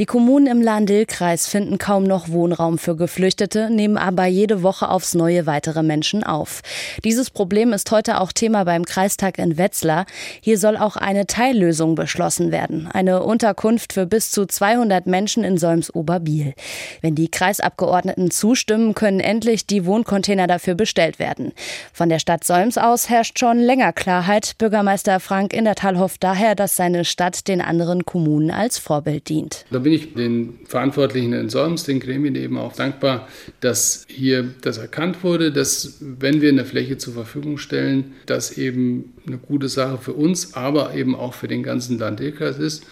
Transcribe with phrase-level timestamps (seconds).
[0.00, 5.14] Die Kommunen im Lahn-Dill-Kreis finden kaum noch Wohnraum für Geflüchtete, nehmen aber jede Woche aufs
[5.14, 6.62] Neue weitere Menschen auf.
[7.04, 10.06] Dieses Problem ist heute auch Thema beim Kreistag in Wetzlar.
[10.40, 12.88] Hier soll auch eine Teillösung beschlossen werden.
[12.92, 16.54] Eine Unterkunft für bis zu 200 Menschen in Solms-Oberbiel.
[17.00, 21.52] Wenn die Kreisabgeordneten zustimmen, können endlich die Wohncontainer dafür bestellt werden.
[21.92, 24.58] Von der Stadt Solms aus herrscht schon länger Klarheit.
[24.58, 29.66] Bürgermeister Frank Indertal hofft daher, dass seine Stadt den anderen Kommunen als Vorbild dient.
[29.70, 33.28] Da bin ich den Verantwortlichen in Solms, den Gremien eben auch dankbar,
[33.60, 39.14] dass hier das erkannt wurde, dass wenn wir eine Fläche zur Verfügung stellen, das eben
[39.26, 42.84] eine gute Sache für uns, aber eben auch für den ganzen Landkreis ist.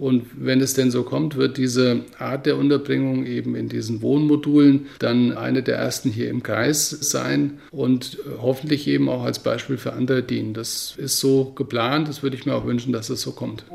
[0.00, 4.86] Und wenn es denn so kommt, wird diese Art der Unterbringung eben in diesen Wohnmodulen
[4.98, 9.92] dann eine der ersten hier im Kreis sein und hoffentlich eben auch als Beispiel für
[9.92, 10.54] andere dienen.
[10.54, 13.66] Das ist so geplant, das würde ich mir auch wünschen, dass es so kommt.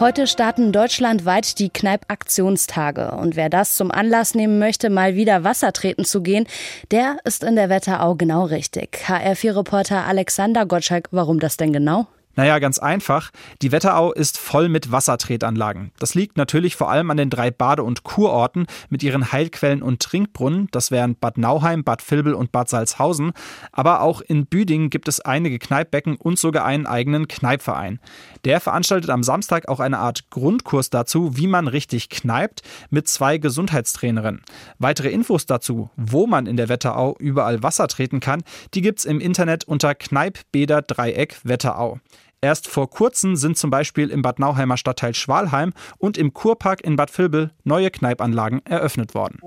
[0.00, 3.10] Heute starten deutschlandweit die Kneipp-Aktionstage.
[3.10, 6.46] Und wer das zum Anlass nehmen möchte, mal wieder Wasser treten zu gehen,
[6.92, 8.98] der ist in der Wetterau genau richtig.
[9.08, 12.06] HR4-Reporter Alexander Gottschalk, warum das denn genau?
[12.38, 13.32] Naja, ganz einfach.
[13.62, 15.90] Die Wetterau ist voll mit Wassertretanlagen.
[15.98, 19.98] Das liegt natürlich vor allem an den drei Bade- und Kurorten mit ihren Heilquellen und
[19.98, 20.68] Trinkbrunnen.
[20.70, 23.32] Das wären Bad Nauheim, Bad Vilbel und Bad Salzhausen.
[23.72, 27.98] Aber auch in Büdingen gibt es einige Kneippbecken und sogar einen eigenen Kneipverein.
[28.44, 33.38] Der veranstaltet am Samstag auch eine Art Grundkurs dazu, wie man richtig kneipt, mit zwei
[33.38, 34.42] Gesundheitstrainerinnen.
[34.78, 39.18] Weitere Infos dazu, wo man in der Wetterau überall Wasser treten kann, die gibt's im
[39.18, 41.98] Internet unter Kneippbäder Dreieck Wetterau.
[42.40, 46.94] Erst vor kurzem sind zum Beispiel im Bad Nauheimer Stadtteil Schwalheim und im Kurpark in
[46.94, 49.40] Bad Vilbel neue Kneipanlagen eröffnet worden.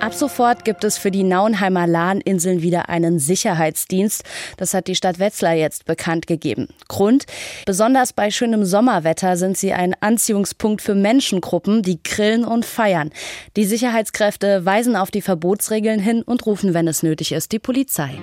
[0.00, 4.24] Ab sofort gibt es für die Nauenheimer Lahninseln wieder einen Sicherheitsdienst.
[4.56, 6.68] Das hat die Stadt Wetzlar jetzt bekannt gegeben.
[6.88, 7.26] Grund?
[7.66, 13.10] Besonders bei schönem Sommerwetter sind sie ein Anziehungspunkt für Menschengruppen, die grillen und feiern.
[13.58, 18.18] Die Sicherheitskräfte weisen auf die Verbotsregeln hin und rufen, wenn es nötig ist, die Polizei.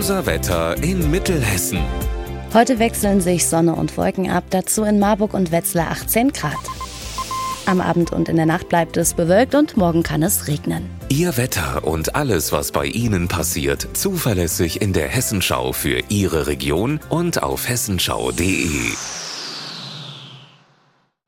[0.00, 1.78] Unser Wetter in Mittelhessen.
[2.54, 6.56] Heute wechseln sich Sonne und Wolken ab, dazu in Marburg und Wetzlar 18 Grad.
[7.66, 10.88] Am Abend und in der Nacht bleibt es bewölkt und morgen kann es regnen.
[11.10, 16.98] Ihr Wetter und alles, was bei Ihnen passiert, zuverlässig in der Hessenschau für Ihre Region
[17.10, 18.94] und auf hessenschau.de.